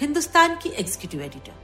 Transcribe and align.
हिंदुस्तान 0.00 0.54
की 0.54 0.68
executive 0.68 1.20
editor 1.22 1.62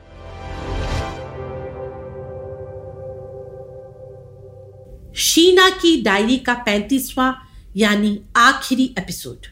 Sheena 5.17 5.69
की 5.71 6.03
diary 6.03 6.37
का 6.37 6.55
पैंतीसवां 6.55 7.33
यानी 7.77 8.21
आखिरी 8.37 8.95
एपिसोड 8.99 9.47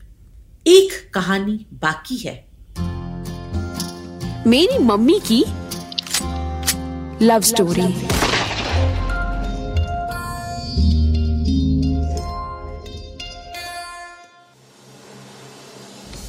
एक 0.66 1.10
कहानी 1.14 1.66
बाकी 1.72 2.16
है। 2.16 2.34
मेरी 4.46 4.78
मम्मी 4.78 5.20
की 5.32 5.44
लव 7.22 7.40
स्टोरी 7.40 7.82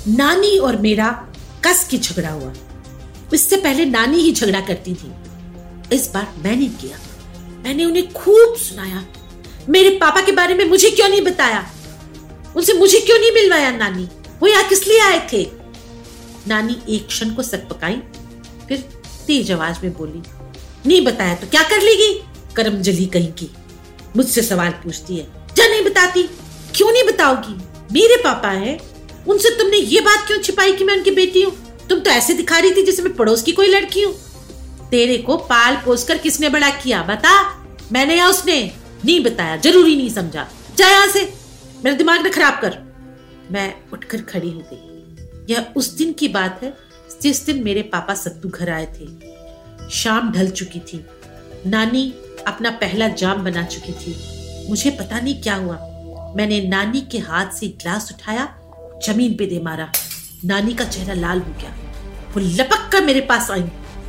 नानी 0.07 0.57
और 0.57 0.76
मेरा 0.76 1.29
कस 1.66 1.88
के 1.91 1.98
झगड़ा 1.98 2.30
हुआ। 2.30 2.54
इससे 3.34 3.58
पहले 3.58 3.86
नानी 3.86 4.18
ही 4.18 4.31
झगड़ा 4.31 4.62
करती 4.62 4.94
थी। 4.94 5.12
इस 5.95 6.12
बार 6.13 6.34
मैंने 6.38 6.65
किया। 6.65 6.99
मैंने 7.63 7.85
उन्हें 7.85 8.13
खूब 8.13 8.55
सुनाया। 8.55 9.05
मेरे 9.70 9.90
पापा 9.90 10.21
के 10.21 10.32
बारे 10.32 10.54
में 10.54 10.65
मुझे 10.65 10.91
क्यों 10.91 11.10
नहीं 11.10 11.21
बताया? 11.21 11.71
उनसे 12.55 12.74
मुझे 12.74 12.99
क्यों 12.99 13.20
नहीं 13.20 13.32
मिलवाया 13.32 13.71
नानी? 13.71 14.10
वो 14.40 14.48
यहाँ 14.48 14.63
किस 14.63 14.87
लिए 14.87 14.99
आए 14.99 15.27
थे? 15.34 15.52
नानी 16.48 16.96
एक 16.96 17.07
क्षण 17.07 17.34
को 17.34 17.43
सक 17.43 17.70
पकाई, 17.70 17.96
फिर 18.68 18.77
तेज 19.27 19.52
आवाज़ 19.52 19.77
में 19.84 19.93
बोली, 19.93 20.24
नहीं 20.85 21.05
बताया 21.05 21.35
तो 21.35 21.48
क्या 21.48 21.63
कर 21.63 21.82
लेगी? 21.82 22.24
करम 22.55 22.82
जली 22.82 23.05
कहीं 23.05 23.32
की। 23.32 23.49
मुझसे 24.15 24.41
सवाल 24.41 24.70
पूछती 24.70 25.18
है। 25.18 25.24
क्या 25.55 25.68
नहीं 25.68 25.85
बताती। 25.85 26.24
क्यों 26.76 26.91
नहीं 26.91 27.04
बताओगी? 27.04 27.54
मेरे 27.91 28.24
पापा 28.24 28.49
है। 28.49 28.88
उनसे 29.30 29.49
तुमने 29.49 29.77
ये 29.77 30.02
बात 30.02 30.27
क्यों 30.27 30.40
छिपाई 30.40 30.74
कि 30.74 30.84
मैं 30.84 30.98
उनकी 30.98 31.12
बेटी 31.12 31.41
हूँ? 31.41 31.54
तुम 31.90 31.99
तो 31.99 32.12
ऐसे 32.12 32.34
दिखा 32.34 32.58
रही 32.58 32.72
थी 32.72 32.84
जैसे 32.84 33.02
मैं 33.02 33.16
पड़ोस 33.16 33.44
की 33.44 33.52
कोई 33.52 33.68
लड़की 33.68 34.02
हूँ। 34.02 34.16
तेरे 34.90 35.18
को 35.18 35.38
पाल 35.38 35.76
पोस 35.76 36.04
कर 36.04 36.18
किसने 36.18 36.49
बड़ा 36.49 36.70
किया, 36.70 37.04
बता? 37.04 37.63
मैंने 37.91 38.18
या 38.18 38.27
उसने? 38.27 38.71
नहीं 39.05 39.24
बताया, 39.24 39.58
ज़रूरी 39.58 39.96
नहीं 39.96 40.10
समझा। 40.10 40.48
जा 40.77 40.88
यहाँ 40.88 41.08
से, 41.08 41.34
मेरा 41.86 41.98
दिमाग 41.98 42.27
न 42.27 42.30
खराब 42.30 42.54
कर। 42.54 42.77
मैं 43.52 43.76
उठकर 43.94 44.21
खड़ी 44.21 44.52
हो 44.52 44.60
गई। 44.60 45.54
यह 45.54 45.66
उस 45.76 45.90
दिन 45.90 46.14
की 46.14 46.27
बात 46.27 46.64
है 46.64 46.77
जिस 47.21 47.46
दिन 47.46 47.64
मेरे 47.64 47.82
पापा 47.82 48.14
सत्तू 48.14 48.49
घर 48.49 48.70
आए 48.70 48.86
थे। 48.86 49.08
शाम 49.90 50.32
ढल 50.32 50.49
चुकी 50.49 50.80
थी। 50.80 51.05
नानी 51.68 52.14
अपना 52.48 52.70
पहला 52.71 53.08
जाम 53.08 53.43
बना 53.43 53.64
चुकी 53.64 53.91
थी। 53.91 54.16
मुझे 54.70 54.91
पता 54.91 55.20
नहीं 55.20 55.41
क्या 55.41 55.55
हुआ। 55.55 55.76
मैंने 56.38 56.62
नानी 56.62 57.02
के 57.02 57.18
हाथ 57.18 57.46
से 57.46 57.68
ग्लास 57.68 58.12
उठाया 58.12 58.59
ज़मीन 59.08 59.34
पे 59.34 59.46
दे 59.46 59.60
मारा। 59.64 59.92
नानी 60.46 60.74
का 60.74 60.86
चेहरा 60.86 61.14
लाल 61.14 61.40
हो 61.40 61.54
गया। 61.54 61.70
वो 62.32 62.40
लपक 62.40 62.90
कर 62.92 63.05
मेरे 63.05 63.22
पास 63.22 63.52
आई 63.52 63.64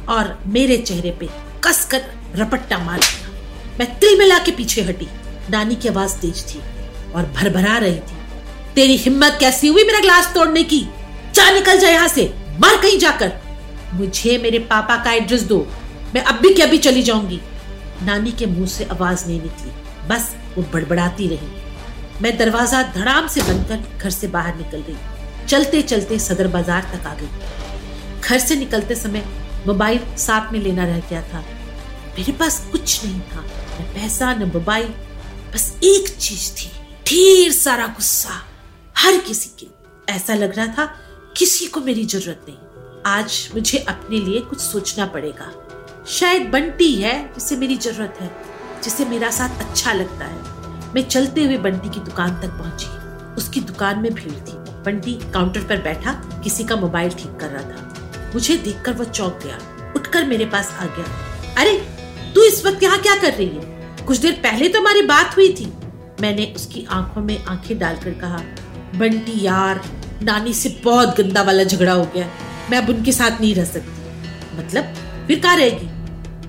और 0.09 0.39
मेरे 0.47 0.77
चेहरे 0.77 1.11
पे 1.11 1.29
कस 1.65 1.85
कर 1.87 2.03
रपट्टा 2.37 2.79
मार 2.79 2.99
दिया। 2.99 3.29
मैं 3.79 3.99
तिल 3.99 4.19
मिला 4.19 4.39
के 4.39 4.51
पीछे 4.51 4.83
हटी। 4.83 5.09
नानी 5.51 5.75
की 5.75 5.89
आवाज़ 5.89 6.17
तेज 6.17 6.55
थी 6.55 6.59
और 7.12 7.27
भरभरा 7.37 7.79
रही 7.79 7.99
थी। 7.99 8.19
तेरी 8.75 8.97
हिम्मत 8.97 9.37
कैसी 9.41 9.69
हुई 9.69 9.84
मेरा 9.84 10.00
ग्लास 10.00 10.34
तोड़ने 10.34 10.62
की? 10.62 10.81
जा 11.34 11.50
निकल 11.50 11.79
जाए 11.79 11.93
यहाँ 11.93 12.09
से। 12.09 12.34
मर 12.61 12.83
कहीं 12.83 12.99
जाकर। 12.99 13.33
मुझे 13.95 14.39
मेरे 14.39 14.59
पापा 14.59 14.97
का 14.97 15.12
एड्रेस 15.12 15.43
दो। 15.43 15.67
मैं 16.15 16.23
अब 16.23 16.34
भी 16.34 16.55
क्या 16.55 16.67
भी 16.67 16.79
चली 16.79 17.03
जाऊँगी। 17.03 17.41
नानी 18.03 18.33
के 18.33 18.47
मुँह 18.47 18.67
से 18.67 18.84
आवाज़ 18.84 19.27
नहीं 19.27 19.43
निकली। 19.43 19.73
बस 20.09 20.37
वो 20.59 20.65
बड़बड़ाती 20.73 21.29
रही। 21.29 21.69
मैं 22.22 22.36
दरवाज़ा 22.38 22.82
धड़ाम 22.92 23.28
से 23.28 23.42
बंद 23.42 23.66
कर 23.69 23.98
घर 23.98 24.10
से 24.10 24.28
बाहर 24.28 24.56
निकल 24.56 24.81
गई। 24.81 25.47
चलते 25.47 25.82
चलते 25.82 26.19
सदर 26.19 26.48
बाज़ार 26.48 26.91
तक 26.92 27.06
आ 27.06 27.14
गई। 27.14 28.20
घर 28.20 28.38
से 28.38 28.56
निकलते 28.56 28.94
समय 28.94 29.25
मोबाइल 29.66 30.00
साथ 30.19 30.53
में 30.53 30.60
लेना 30.60 30.84
रह 30.84 31.00
गया 31.00 31.22
था। 31.22 31.41
मेरे 32.19 32.32
पास 32.32 32.58
कुछ 32.72 33.04
नहीं 33.04 33.20
था, 33.20 33.41
न 33.81 33.84
पैसा, 33.94 34.34
न 34.34 34.50
मोबाइल, 34.53 34.88
बस 35.54 35.72
एक 35.84 36.08
चीज़ 36.19 36.50
थी। 36.53 36.70
ढेर 37.06 37.53
सारा 37.53 37.86
गुस्सा, 37.86 38.42
हर 38.97 39.16
किसी 39.19 39.50
के। 39.60 39.66
ऐसा 40.12 40.34
लग 40.34 40.56
रहा 40.56 40.66
था 40.66 40.87
किसी 41.37 41.66
को 41.66 41.81
मेरी 41.81 42.04
ज़रूरत 42.04 42.44
नहीं। 42.48 43.02
आज 43.06 43.48
मुझे 43.54 43.78
अपने 43.78 44.19
लिए 44.19 44.41
कुछ 44.41 44.60
सोचना 44.60 45.06
पड़ेगा। 45.06 45.52
शायद 46.08 46.42
बंटी 46.42 46.94
है 46.94 47.19
जिसे 47.34 47.56
मेरी 47.56 47.76
ज़रूरत 47.78 48.19
है, 48.20 48.31
जिसे 48.84 49.04
मेरा 49.04 49.31
साथ 49.31 49.60
अच्छा 49.60 49.92
लगता 49.92 50.25
है। 50.25 50.59
मैं 50.95 51.09
चलते 51.09 51.45
हुए 51.45 51.56
बंटी 51.56 51.89
की 51.89 52.01
दुकान 52.01 52.31
तक 52.31 52.49
पहुँची। 52.49 52.87
उसकी 53.34 53.61
दुकान 53.61 53.99
में 53.99 54.15
भीड़ 54.15 54.33
थी। 54.33 54.53
बंटी 54.56 55.12
काउंटर 55.33 55.61
पर 55.61 55.83
बैठा, 55.83 56.12
किसी 56.12 56.65
का 56.65 56.77
मोबाइल 56.77 57.11
ठीक 57.11 57.37
कर 57.41 57.47
रहा 57.47 57.62
था। 57.62 57.95
मुझे 58.34 58.56
देखकर 58.56 58.93
वह 58.93 59.05
चौंक 59.05 59.41
गया। 59.45 59.59
उठकर 59.97 60.25
मेरे 60.27 60.45
पास 60.45 60.77
आ 60.81 60.84
गया। 60.84 61.05
अरे, 61.59 61.79
तू 62.34 62.43
इस 62.43 62.67
वक्त 62.67 62.83
यहाँ 62.83 62.99
क्या 62.99 63.17
कर 63.17 63.33
रही 63.33 63.49
है? 63.49 63.97
कुछ 64.06 64.19
देर 64.19 64.33
पहले 64.33 64.69
तो 64.69 64.81
हमारी 64.81 65.03
बात 65.03 65.37
हुई 65.37 65.53
थी। 65.53 65.73
मैंने 66.21 66.53
उसकी 66.56 66.87
आँखों 66.91 67.23
में 67.23 67.45
आँखें 67.45 67.79
डालकर 67.79 68.11
कहा, 68.11 68.41
बंटी 68.95 69.45
यार, 69.45 69.84
नानी 70.23 70.55
से 70.55 70.81
बहुत 70.84 71.21
गंदा 71.21 71.43
वाला 71.43 71.65
झगड़ा 71.65 71.93
हो 71.93 72.05
गया। 72.15 72.31
मैं 72.71 72.79
अब 72.79 72.89
उनके 72.89 73.12
साथ 73.12 73.41
नहीं 73.41 73.55
रह 73.55 73.65
सकती। 73.65 74.00
मतलब 74.59 74.84
फिर 75.27 75.41
कहा 75.41 75.55
रहेगी? 75.55 75.87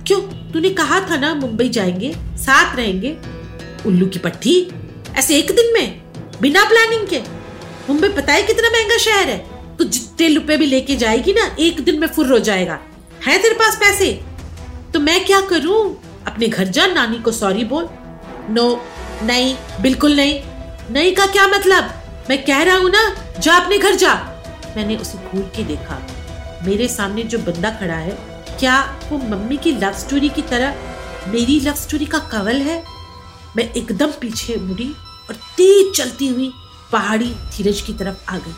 क्यों? 0.03 0.51
तूने 0.51 0.69
कहा 0.69 0.99
था 0.99 1.17
ना, 1.17 1.35
मुंबई 1.35 1.69
जाएँगे, 1.69 2.15
साथ 2.37 2.75
रहेंगे। 2.75 3.40
उल्लू 3.85 4.07
की 4.07 4.19
पट्टी? 4.19 4.67
ऐसे 5.15 5.37
एक 5.37 5.51
दिन 5.51 5.73
में? 5.73 6.01
बिना 6.41 6.63
प्लानिंग 6.63 7.07
के? 7.07 7.19
मुंबई 7.89 8.07
पता 8.07 8.33
है 8.33 8.43
कितना 8.43 8.69
महँगा 8.69 8.97
शहर 8.97 9.29
है? 9.29 9.37
तो 9.77 9.83
जितने 9.83 10.35
रुपए 10.35 10.57
भी 10.57 10.65
लेके 10.65 10.95
जाएगी 10.95 11.33
ना, 11.33 11.55
एक 11.59 11.81
दिन 11.81 11.99
में 11.99 12.07
फुर 12.07 12.31
हो 12.31 12.39
जाएगा। 12.39 12.79
है 13.27 13.41
तेरे 13.41 13.55
पास 13.55 13.75
पैसे? 13.75 14.21
तो 14.93 14.99
मैं 14.99 15.25
क्या 15.25 15.41
करूँ? 15.41 16.01
अपने 16.27 16.47
घर 16.47 16.67
जा, 16.67 16.85
नानी 16.85 17.19
को 17.19 17.31
सॉरी 17.31 17.63
बोल। 17.63 17.89
नो 18.49 18.85
नहीं, 19.23 19.55
बिल्कुल 19.81 20.15
नहीं। 20.15 20.41
नहीं 20.91 21.15
का 21.15 21.25
क्या 21.25 21.47
मतलब? 21.47 21.89
मैं 22.29 22.45
कह 22.45 22.63
रहा 22.63 22.77
हूँ 22.77 22.89
ना, 22.89 23.15
जा 23.39 23.53
अपने 23.53 23.77
घर 23.77 23.95
जा। 23.95 24.13
मैंने 24.77 24.95
उसे 24.95 25.17
घूर 25.17 25.51
के 25.55 25.63
देखा। 25.63 26.07
मेरे 26.63 26.87
सामने 26.87 27.23
जो 27.23 27.37
बंदा 27.37 27.69
खड़ा 27.69 27.93
है, 27.93 28.17
क्या 28.59 28.99
वो 29.09 29.17
मम्मी 29.17 29.57
की 29.57 29.71
लव 29.71 29.93
स्टोरी 29.93 30.29
की 30.29 30.41
तरह 30.41 30.75
मेरी 31.27 31.59
लव 31.59 31.73
स्टोरी 31.73 32.05
का 32.05 32.19
कवल 32.19 32.55
है? 32.55 32.83
मैं 33.57 33.71
एकदम 33.73 34.11
पीछे 34.21 34.55
मुड़ी 34.57 34.89
और 35.29 35.35
तेज 35.57 35.93
चलती 35.95 36.27
हुई 36.27 36.51
पहाड़ी 36.91 37.29
धीरज 37.55 37.81
की 37.81 37.93
तरफ़ 37.93 38.29
आ 38.29 38.37
गई। 38.37 38.53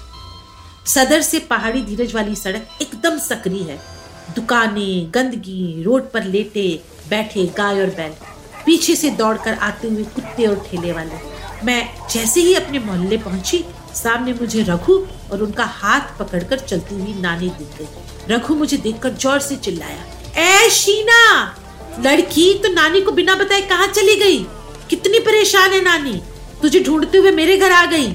सदर 0.86 1.22
से 1.22 1.40
पहाड़ी 1.50 1.82
धीरज 1.82 2.14
वाली 2.16 2.36
सड़क 2.36 2.78
एकदम 2.82 3.18
सक्रिय 3.20 3.64
है। 3.64 3.80
दुकानें, 4.36 5.12
गंदगी, 5.14 5.84
रोड 5.84 6.12
पर 6.12 6.24
लेटे 6.26 6.68
बैठे 7.10 7.46
गाय 7.58 7.82
और 7.82 7.90
बैल, 7.90 8.12
पीछे 8.66 8.96
से 8.96 9.10
दौड़कर 9.12 9.54
आते 9.54 9.88
हुए 9.88 10.04
कुत्ते 10.06 10.46
और 10.48 10.64
ठेले 10.70 10.92
वाले। 10.92 11.22
मैं 11.66 12.08
जैसे 12.12 12.42
ही 12.42 12.54
अपने 12.54 12.80
मोहल्ले 12.80 13.18
पहुँची, 13.18 13.64
सामने 13.96 14.34
मुझे 14.34 14.64
रघु 14.64 14.98
और 15.32 15.44
उनका 15.44 15.66
हाथ 15.66 16.18
पकड़कर 16.20 16.60
चलती 16.60 16.96
हुई 16.96 17.14
नानी 17.14 17.50
दिख 17.50 17.78
गई। 17.80 18.34
रघु 18.34 18.56
मुझे 18.56 18.78
देखकर 18.78 19.14
ज़ोर 19.14 19.40
से 19.40 19.56
चिल्लाया 19.58 20.04
ए 20.40 20.70
शीना! 20.70 21.56
लड़की 22.00 22.54
तो 22.54 22.74
नानी 22.74 23.02
को 23.02 23.12
बिना 23.12 23.36
बताए 23.36 23.62
कहाँ 23.62 23.88
चली 23.88 24.16
गई? 24.16 24.46
कितनी 24.90 25.20
परेशान 25.22 25.72
है 25.72 25.82
नानी। 25.84 26.22
तुझे 26.62 26.80
ढूंढते 26.80 27.18
हुए 27.18 27.32
मेरे 27.34 27.58
घर 27.58 27.72
आ 27.72 27.86
गई। 27.88 28.08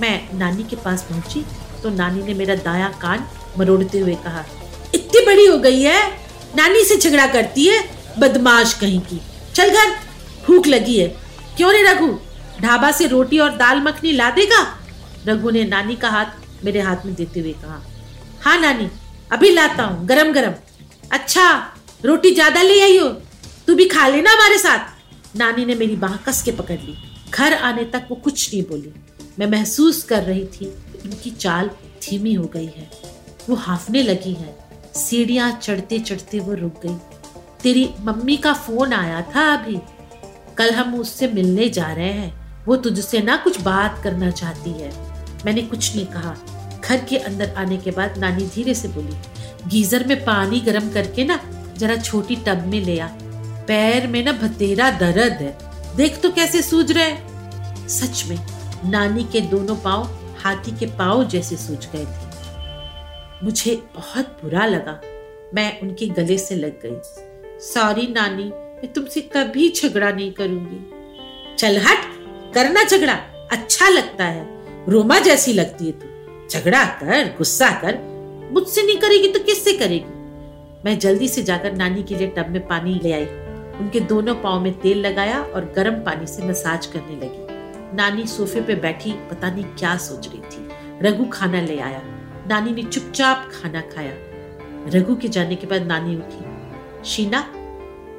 मैं 0.00 0.38
नानी 0.38 0.64
के 0.64 0.76
पास 0.78 1.02
पहुँची 1.02 1.44
तो 1.82 1.90
नानी 1.92 2.22
ने 2.22 2.34
मेरा 2.34 2.54
दाया 2.56 2.88
कान 3.00 3.26
मरोड़ते 3.58 3.98
हुए 3.98 4.14
कहा, 4.16 4.44
इतनी 4.94 5.24
बड़ी 5.26 5.46
हो 5.46 5.56
गई 5.58 5.82
है। 5.82 6.00
नानी 6.56 6.84
से 6.84 6.96
झगड़ा 6.98 7.26
करती 7.28 7.64
है, 7.66 7.82
बदमाश 8.18 8.74
कहीं 8.74 9.00
की। 9.02 9.20
चल 9.54 9.70
घर, 9.70 9.90
भूख 10.46 10.66
लगी 10.66 10.98
है। 10.98 11.08
क्यों 11.56 11.72
नहीं 11.72 11.84
रघु? 11.84 12.08
ढाबा 12.60 12.90
से 12.92 13.06
रोटी 13.08 13.38
और 13.38 13.56
दाल 13.56 13.80
मखनी 13.82 14.12
ला 14.12 14.30
देगा? 14.32 14.60
रघु 15.26 15.50
ने 15.50 15.64
नानी 15.66 15.96
का 15.96 16.08
हाथ 16.10 16.64
मेरे 16.64 16.80
हाथ 16.80 17.06
में 17.06 17.14
देते 17.14 17.40
हुए 17.40 17.52
कहा 17.54 17.82
हाँ 18.42 18.58
नानी, 18.60 18.88
अभी 19.32 19.50
लाता 19.50 19.82
हूँ 19.82 20.06
गरम 20.06 20.32
गरम 20.32 20.54
अच्छा 21.10 21.48
रोटी 22.04 22.30
ज़्यादा 22.32 22.62
ले 22.62 22.80
आई 22.82 22.96
हो, 22.98 23.08
तू 23.66 23.74
भी 23.74 23.84
खा 23.86 24.06
लेना 24.08 24.32
हमारे 24.32 24.58
साथ। 24.58 24.91
नानी 25.36 25.64
ने 25.64 25.74
मेरी 25.74 25.96
बाह 25.96 26.16
कस 26.16 26.42
के 26.42 26.52
पकड़ 26.52 26.78
ली। 26.78 26.96
घर 27.30 27.54
आने 27.54 27.84
तक 27.84 28.06
वो 28.10 28.16
कुछ 28.16 28.54
नहीं 28.54 28.62
बोली। 28.62 28.92
मैं 29.38 29.46
महसूस 29.46 30.02
कर 30.02 30.22
रही 30.22 30.44
थी 30.44 30.66
उनकी 31.04 31.30
चाल 31.30 31.70
धीमी 32.02 32.34
हो 32.34 32.44
गई 32.44 32.66
है। 32.66 32.90
वो 33.48 33.56
हाफने 33.56 34.02
लगी 34.02 34.32
है। 34.32 34.56
सीढ़ियाँ 34.94 35.52
चढ़ते 35.52 35.98
चढ़ते 35.98 36.40
वो 36.40 36.54
रुक 36.54 36.86
गई। 36.86 36.96
तेरी 37.62 37.88
मम्मी 38.00 38.36
का 38.36 38.52
फ़ोन 38.52 38.92
आया 38.92 39.20
था 39.22 39.54
अभी। 39.54 39.78
कल 40.58 40.74
हम 40.74 40.94
उससे 40.94 41.28
मिलने 41.28 41.68
जा 41.68 41.92
रहे 41.92 42.12
हैं। 42.12 42.64
वो 42.66 42.76
तुझसे 42.76 43.18
ना 43.18 43.36
कुछ 43.36 43.60
बात 43.60 44.00
करना 44.04 44.30
चाहती 44.30 44.70
है। 44.70 44.90
मैंने 45.46 45.62
कुछ 45.62 45.96
नहीं 45.96 46.06
कहा। 46.06 46.36
घर 46.84 47.04
के 47.04 47.16
अंदर 47.16 47.54
आने 47.54 47.76
के 47.76 47.90
बाद 47.90 48.18
नानी 48.18 48.46
धीरे 48.46 48.74
से 48.74 48.88
बोली, 48.88 49.16
गीजर 49.68 50.06
में 50.06 50.24
पानी 50.24 50.60
गर्म 50.60 50.90
करके 50.90 51.24
ना 51.24 51.40
जरा 51.78 51.96
छोटी 51.96 52.36
टब 52.36 52.66
में 52.66 52.80
ले 52.84 52.98
आ। 52.98 53.08
पैर 53.68 54.06
में 54.06 54.24
ना 54.24 54.32
भतेरा 54.32 54.90
दर्द 54.90 55.32
है। 55.32 55.58
देख 55.96 56.20
तो 56.20 56.30
कैसे 56.30 56.62
सूज 56.62 56.92
रहे 56.92 57.88
सच 57.88 58.24
में, 58.28 58.38
नानी 58.90 59.24
के 59.24 59.40
दोनों 59.40 59.76
पाँव 59.76 60.02
हाथी 60.40 60.70
के 60.70 60.86
पाँव 60.86 61.24
जैसे 61.24 61.56
सूज 61.56 61.86
गए 61.92 62.04
थे। 62.04 63.44
मुझे 63.44 63.82
बहुत 63.94 64.38
बुरा 64.42 64.66
लगा। 64.66 65.00
मैं 65.54 65.80
उनके 65.80 66.06
गले 66.06 66.38
से 66.38 66.54
लग 66.54 66.80
गई। 66.86 67.00
सॉरी 67.60 68.06
नानी, 68.06 68.44
मैं 68.44 68.92
तुमसे 68.92 69.20
कभी 69.20 69.68
झगड़ा 69.70 70.10
नहीं 70.10 70.32
करूँगी। 70.32 71.56
चल 71.58 71.78
हट, 71.78 71.98
करना 72.54 72.84
झगड़ा। 72.84 73.14
अच्छा 73.52 73.88
लगता 73.88 74.24
है। 74.24 74.46
रोमा 74.88 75.18
जैसी 75.18 75.52
लगती 75.52 75.86
है 75.86 75.92
तू। 75.92 76.48
झगड़ा 76.50 76.84
कर, 76.84 77.34
गुस्सा 77.38 77.70
कर। 77.70 77.98
मुझसे 78.52 78.82
नहीं 78.82 78.96
करेगी 78.96 79.28
तो 79.28 79.38
किससे 79.38 79.72
करेगी? 79.72 80.20
मैं 80.84 80.98
जल्दी 80.98 81.28
से 81.28 81.42
जाकर 81.42 81.72
नानी 81.72 82.02
के 82.02 82.14
लिए 82.14 82.26
टब 82.26 82.48
में 82.48 82.66
पानी 82.66 83.00
ले 83.02 83.12
आई। 83.12 83.26
उनके 83.82 84.00
दोनों 84.00 84.34
पाँव 84.34 84.60
में 84.60 84.80
तेल 84.80 85.06
लगाया 85.06 85.42
और 85.42 85.72
गर्म 85.76 85.94
पानी 85.94 86.26
से 86.26 86.48
मसाज 86.48 86.86
करने 86.86 87.16
लगी। 87.16 87.52
नानी 87.96 88.26
सोफे 88.26 88.60
पे 88.60 88.74
बैठी 88.74 89.12
पता 89.12 89.50
नहीं 89.50 89.64
क्या 89.64 89.96
सोच 89.96 90.28
रही 90.28 90.38
थी। 90.38 90.68
रघु 91.02 91.24
खाना 91.24 91.60
ले 91.60 91.80
आया। 91.80 92.02
नानी 92.48 92.70
ने 92.70 92.82
चुपचाप 92.82 93.50
खाना 93.52 93.80
खाया। 93.80 94.12
रघु 94.88 95.16
के 95.16 95.28
जाने 95.28 95.56
के 95.56 95.66
बाद 95.66 95.82
नानी 95.82 96.16
उठी। 96.16 96.44
शीना, 97.04 97.40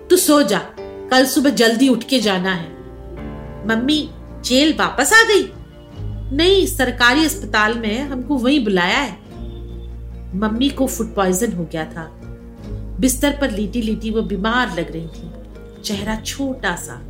तू 0.09 0.17
सो 0.17 0.43
जा। 0.43 0.61
कल 0.79 1.25
सुबह 1.25 1.49
जल्दी 1.49 1.89
उठ 1.89 2.03
के 2.03 2.19
जाना 2.19 2.53
है। 2.53 2.69
मम्मी, 3.67 4.09
जेल 4.45 4.77
वापस 4.79 5.13
आ 5.13 5.27
गई? 5.27 5.53
नहीं, 6.37 6.65
सरकारी 6.65 7.25
अस्पताल 7.25 7.73
में 7.73 7.99
हमको 7.99 8.37
वहीं 8.37 8.63
बुलाया 8.63 8.99
है। 8.99 9.17
मम्मी 10.35 10.69
को 10.69 10.87
फ़ूड 10.87 11.15
पॉइजन 11.15 11.51
हो 11.51 11.65
गया 11.65 11.85
था। 11.85 12.19
बिस्तर 12.99 13.37
पर 13.41 13.51
लेटी 13.51 13.81
लेटी 13.81 14.11
वो 14.11 14.21
बीमार 14.21 14.79
लग 14.79 14.91
रही 14.91 15.07
थी। 15.07 15.42
चेहरा 15.85 16.15
छोटा 16.15 16.75
सा। 16.75 17.01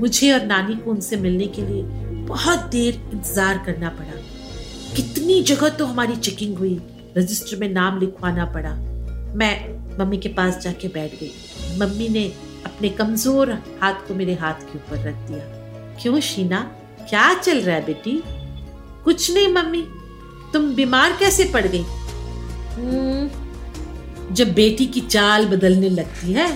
मुझे 0.00 0.32
और 0.32 0.44
नानी 0.46 0.74
को 0.74 0.90
उनसे 0.90 1.16
मिलने 1.16 1.46
के 1.46 1.62
लिए 1.62 1.82
बहुत 2.26 2.64
देर 2.70 2.94
इंतज़ार 3.12 3.58
करना 3.66 3.88
पड़ा। 3.90 4.20
कितनी 4.96 5.40
जगह 5.42 5.68
तो 5.68 5.86
हमारी 5.86 6.16
चेकिंग 6.16 6.56
हुई 6.58 6.80
रजिस्टर 7.16 7.56
में 7.56 7.68
नाम 7.68 7.98
लिखवाना 8.00 8.44
पड़ा। 8.54 8.74
मैं 9.36 9.54
मम्मी 9.98 10.18
के 10.18 10.28
पास 10.28 10.58
जाके 10.58 10.88
बैठ 10.88 11.12
गई। 11.20 11.78
मम्मी 11.78 12.08
ने 12.08 12.24
अपने 12.66 12.88
कमज़ोर 12.88 13.52
हाथ 13.82 14.06
को 14.08 14.14
मेरे 14.14 14.34
हाथ 14.34 14.60
के 14.62 14.78
ऊपर 14.78 14.98
रख 14.98 15.14
दिया। 15.28 15.44
क्यों 16.02 16.20
शीना? 16.20 16.60
क्या 17.08 17.32
चल 17.34 17.60
रहा 17.60 17.76
है 17.76 17.84
बेटी? 17.86 18.22
कुछ 19.04 19.30
नहीं 19.30 19.48
मम्मी। 19.48 19.82
तुम 20.52 20.74
बीमार 20.74 21.16
कैसे 21.18 21.44
पड़ 21.44 21.66
गई? 21.66 21.82
हम्म, 22.74 24.34
जब 24.34 24.52
बेटी 24.54 24.86
की 24.86 25.00
चाल 25.00 25.46
बदलने 25.46 25.88
लगती 25.88 26.32
है 26.32 26.48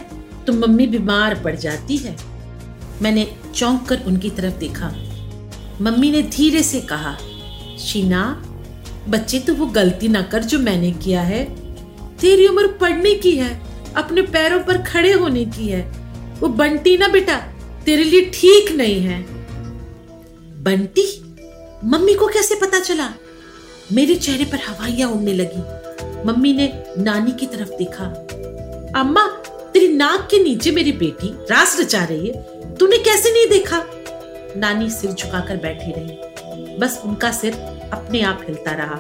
तो 0.47 0.53
मम्मी 0.53 0.87
बीमार 0.87 1.35
पड़ 1.35 1.57
जाती 1.57 1.97
है। 1.97 2.17
मैंने 3.03 3.37
चौंक 3.55 3.89
कर 3.89 4.01
उनकी 4.07 4.31
तरफ़ 4.31 4.55
देखा। 4.55 4.93
मम्मी 5.81 6.11
ने 6.11 6.23
धीरे 6.23 6.63
से 6.63 6.81
कहा, 6.81 7.19
शीना, 7.79 8.45
बच्चे 9.09 9.39
तो 9.39 9.55
वो 9.55 9.67
गलती 9.67 10.09
ना 10.09 10.23
कर 10.23 10.43
जो 10.43 10.59
मैंने 10.59 10.93
किया 10.93 11.23
है। 11.23 11.45
तेरी 12.17 12.47
उम्र 12.47 12.67
पढ़ने 12.67 13.15
की 13.15 13.31
है, 13.31 13.61
अपने 13.97 14.23
पैरों 14.23 14.61
पर 14.61 14.83
खड़े 14.83 15.13
होने 15.13 15.45
की 15.45 15.69
है। 15.69 15.93
वो 16.41 16.49
बंटी 16.49 16.97
ना 16.99 17.09
बेटा, 17.09 17.37
तेरे 17.85 18.05
लिए 18.05 18.31
ठीक 18.35 18.73
नहीं 18.73 19.01
है। 19.01 19.23
बंटी? 20.63 21.21
मम्मी 21.85 22.15
को 22.15 22.27
कैसे 22.27 22.55
पता 22.55 22.81
चला? 22.81 23.11
मेरे 23.93 24.15
चेहरे 24.15 24.45
पर 24.45 24.59
हवाइयाँ 24.69 25.11
उड़ने 25.11 25.33
लगी। 25.33 25.85
मम्मी 26.29 26.53
ने 26.53 26.85
नानी 26.99 27.33
की 27.33 27.47
तरफ़ 27.47 27.69
देखा। 27.69 28.05
अम्मा 29.01 29.43
तेरी 29.75 29.89
नाक 29.89 30.29
के 30.31 30.43
नीचे 30.43 30.71
मेरी 30.71 30.93
बेटी 30.93 31.29
रास 31.29 31.81
रचा 31.81 32.05
रही 32.05 32.29
है 32.29 32.35
तूने 32.75 32.99
कैसे 32.99 33.33
नहीं 33.33 33.47
देखा? 33.47 33.85
नानी 34.57 34.91
सिर 34.91 35.11
झुकाकर 35.11 35.57
बैठी 35.57 35.93
रही। 35.97 36.79
बस 36.79 37.03
उनका 37.05 37.33
सिर 37.33 37.53
अपने 37.93 38.23
आप 38.23 38.41
हिलता 38.49 38.71
रहा। 38.71 38.95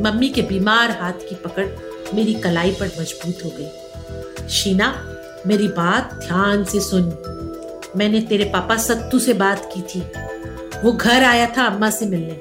मम्मी 0.00 0.28
के 0.28 0.42
बीमार 0.42 0.90
हाथ 0.90 1.12
की 1.12 1.34
पकड़ 1.34 1.66
मेरी 2.14 2.34
कलाई 2.34 2.70
पर 2.70 2.86
मज़बूत 2.86 3.38
हो 3.44 3.52
गई। 3.58 4.48
शीना, 4.48 5.16
मेरी 5.46 5.68
बात 5.68 6.14
ध्यान 6.14 6.64
से 6.64 6.80
सुन। 6.80 7.04
मैंने 7.96 8.20
तेरे 8.20 8.44
पापा 8.44 8.76
सत्तू 8.76 9.18
से 9.18 9.32
बात 9.32 9.70
की 9.74 9.80
थी। 9.80 10.00
वो 10.84 10.92
घर 10.92 11.24
आया 11.24 11.46
था 11.58 11.66
अम्मा 11.66 11.90
से 11.90 12.06
मिलने। 12.06 12.34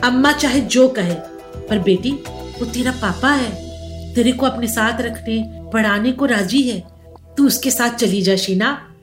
अम्मा 0.00 0.32
चाहे 0.32 0.60
जो 0.60 0.88
कहे, 0.88 1.14
पर 1.56 1.78
बेटी, 1.78 2.10
वो 2.28 2.64
तेरा 2.64 2.92
पापा 2.92 3.30
है। 3.30 3.68
तेरे 4.14 4.32
को 4.32 4.46
अपने 4.46 4.66
साथ 4.66 5.00
रखने 5.00 5.57
पढ़ाने 5.72 6.12
को 6.12 6.26
राज़ी 6.26 6.62
है, 6.62 6.88
तू 7.36 7.46
उसके 7.46 7.70
साथ 7.70 7.90
चली 7.90 8.22
जा, 8.22 8.36
शीना। 8.36 8.94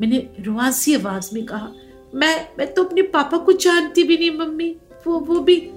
मैंने 0.00 0.28
रुआसी 0.40 0.94
आवाज़ 0.94 1.30
में 1.34 1.46
कहा, 1.46 1.68
मैं 2.14 2.48
मैं 2.58 2.74
तो 2.74 2.84
अपने 2.84 3.02
पापा 3.02 3.38
को 3.38 3.52
जानती 3.52 4.04
भी 4.04 4.16
नहीं, 4.16 4.30
मम्मी। 4.30 4.76
वो 5.06 5.18
वो 5.18 5.40
भी 5.40 5.70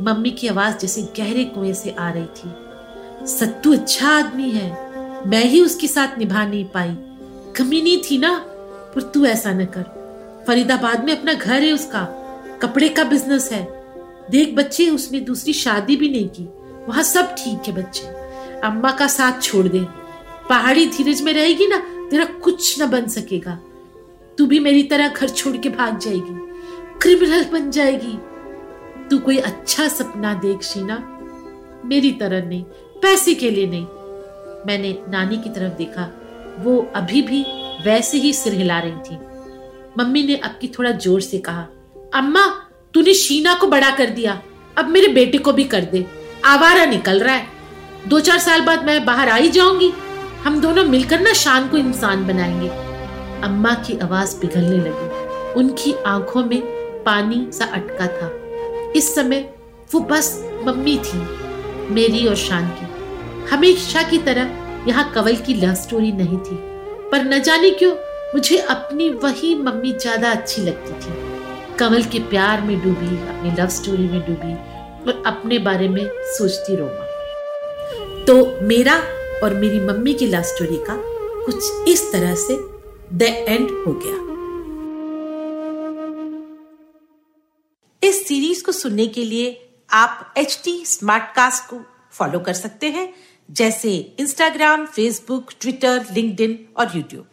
मम्मी 0.00 0.30
की 0.30 0.48
आवाज़ 0.48 0.78
जैसे 0.78 1.02
गहरे 1.02 1.44
कुएँ 1.44 1.72
से 1.72 1.90
आ 1.90 2.10
रही 2.10 2.24
थी। 2.24 2.50
सत्तू 3.26 3.72
अच्छा 3.72 4.08
आदमी 4.08 4.50
है। 4.50 4.92
मैं 5.28 5.44
ही 5.44 5.60
उसके 5.60 5.88
साथ 5.88 6.18
निभा 6.18 6.46
नहीं 6.46 6.64
पाई। 6.64 6.96
कमी 7.56 7.82
नहीं 7.82 8.02
थी 8.10 8.18
ना? 8.18 8.44
पर 8.94 9.02
तू 9.02 9.26
ऐसा 9.26 9.52
न 9.52 9.64
कर। 9.64 9.82
फरीदाबाद 10.46 11.04
में 11.04 11.18
अपना 11.18 11.32
घर 11.32 11.62
है 11.62 11.72
उसका। 11.72 12.18
कपड़े 12.62 12.88
का 12.88 13.04
बिज़नेस 13.04 13.52
है। 13.52 13.84
देख, 14.30 14.54
बच्चे, 14.54 14.90
उसने 14.90 15.20
दूसरी 15.20 15.52
शादी 15.52 15.96
भी 15.96 16.08
नहीं 16.08 16.28
की। 16.28 16.48
वहाँ 16.88 17.02
सब 17.02 17.34
ठीक 17.34 17.62
है, 17.66 17.72
बच्चे। 17.72 18.21
अम्मा 18.64 18.90
का 18.90 19.06
साथ 19.06 19.40
छोड़ 19.42 19.66
दे। 19.68 19.80
पहाड़ी 20.48 20.86
धीरज 20.86 21.20
में 21.22 21.32
रहेगी 21.32 21.66
ना, 21.66 21.76
तेरा 22.10 22.24
कुछ 22.24 22.80
न 22.82 22.90
बन 22.90 23.06
सकेगा। 23.08 23.58
तू 24.38 24.46
भी 24.46 24.58
मेरी 24.60 24.82
तरह 24.82 25.08
घर 25.08 25.28
छोड़ 25.28 25.56
के 25.56 25.68
भाग 25.68 25.98
जाएगी 25.98 26.40
क्रिमिनल 27.00 27.44
बन 27.44 27.70
जाएगी। 27.70 28.18
तू 29.10 29.18
कोई 29.18 29.36
अच्छा 29.38 29.88
सपना 29.88 30.34
देख 30.34 30.62
शीना, 30.62 30.96
मेरी 31.84 32.12
तरह 32.12 32.44
नहीं, 32.44 32.62
पैसे 33.02 33.34
के 33.34 33.50
लिए 33.50 33.66
नहीं। 33.66 33.86
मैंने 34.66 34.96
नानी 35.08 35.36
की 35.36 35.50
तरफ़ 35.50 35.72
देखा, 35.72 36.08
वो 36.58 36.78
अभी 36.96 37.22
भी 37.22 37.44
वैसे 37.84 38.18
ही 38.18 38.32
सिर 38.32 38.54
हिला 38.54 38.78
रही 38.78 39.00
थी। 39.06 39.18
मम्मी 39.98 40.22
ने 40.22 40.36
अब 40.36 40.58
की 40.60 40.68
थोड़ा 40.68 40.90
ज़ोर 40.90 41.20
से 41.20 41.38
कहा, 41.38 41.66
अम्मा, 42.14 42.46
तूने 42.94 43.14
शीना 43.14 43.54
को 43.54 43.66
बड़ा 43.66 43.90
कर 43.90 44.10
दिया, 44.10 44.40
अब 44.78 44.88
मेरे 44.88 45.08
बेटे 45.08 45.38
को 45.38 45.52
भी 45.52 45.64
कर 45.64 45.84
दे। 45.84 46.04
आवारा 46.44 46.84
निकल 46.84 47.20
रहा 47.20 47.34
है। 47.34 47.46
दो 48.08 48.20
चार 48.20 48.38
साल 48.38 48.60
बाद 48.60 48.84
मैं 48.84 49.04
बाहर 49.04 49.28
आई 49.28 49.48
जाऊँगी। 49.48 49.90
हम 50.44 50.60
दोनों 50.60 50.84
मिलकर 50.84 51.20
ना 51.20 51.32
शान 51.32 51.68
को 51.68 51.76
इंसान 51.76 52.26
बनाएँगे। 52.26 52.68
अम्मा 53.42 53.74
की 53.74 53.98
आवाज़ 53.98 54.40
पिघलने 54.40 54.76
लगी। 54.76 55.52
उनकी 55.52 55.92
आँखों 56.06 56.44
में 56.44 56.60
पानी 57.04 57.46
सा 57.52 57.64
अटका 57.64 58.06
था। 58.06 58.30
इस 58.96 59.14
समय 59.14 59.54
वो 59.94 60.00
बस 60.00 60.44
मम्मी 60.64 60.96
थी, 60.98 61.18
मेरी 61.94 62.26
और 62.26 62.34
शान 62.34 62.68
की। 62.68 62.86
हमेशा 63.50 64.02
की 64.02 64.18
तरह 64.18 64.50
यहाँ 64.88 65.12
कवल 65.12 65.36
की 65.36 65.54
लव 65.54 65.74
स्टोरी 65.74 66.12
नहीं 66.12 66.38
थी। 66.38 66.56
पर 67.10 67.24
न 67.24 67.38
जाने 67.38 67.70
क्यों, 67.70 67.94
मुझे 68.34 68.58
अपनी 68.58 69.10
वही 69.10 69.54
मम्मी 69.54 69.92
ज़्यादा 69.92 70.30
अच्छी 70.30 70.62
लगती 70.62 70.92
थी। 70.92 71.76
कवल 71.78 72.02
के 72.02 72.18
प्यार 72.18 72.60
में 72.60 72.78
डूबी, 72.82 73.16
अपनी 73.28 73.62
लव 73.62 73.68
स्टोरी 73.68 74.08
में 74.08 74.20
डूबी 74.20 74.52
और 75.06 75.22
अपने 75.26 75.58
बारे 75.58 75.88
में 75.88 76.06
सोचती 76.38 76.76
रोमा 76.76 77.11
तो 78.26 78.60
मेरा 78.60 78.94
और 79.42 79.54
मेरी 79.54 79.80
मम्मी 79.80 80.14
की 80.14 80.26
लव 80.26 80.42
स्टोरी 80.42 80.76
का 80.76 80.96
कुछ 81.44 81.88
इस 81.88 82.12
तरह 82.12 82.34
से 82.34 82.56
द 83.16 83.22
एंड 83.22 83.70
हो 83.70 84.00
गया। 84.04 84.32
इस 88.02 88.28
सीरीज़ 88.28 88.64
को 88.64 88.72
सुनने 88.72 89.06
के 89.06 89.24
लिए 89.24 89.70
आप 89.92 90.34
एच 90.36 90.60
टी 90.64 90.86
स्मार्ट 90.86 91.36
कास्ट 91.36 91.70
को 91.70 91.80
फॉलो 92.12 92.40
कर 92.40 92.52
सकते 92.52 92.90
हैं, 92.90 93.14
जैसे 93.50 94.14
इंस्टाग्राम 94.20 94.86
फेसबुक 94.86 95.50
ट्विटर 95.60 96.06
लिंक्डइन 96.12 96.68
और 96.76 96.96
यूट्यूब 96.96 97.26